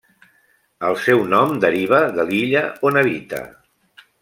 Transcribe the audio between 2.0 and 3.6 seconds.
de l'illa on habita.